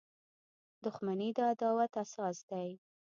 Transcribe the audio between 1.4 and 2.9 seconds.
عداوت اساس دی.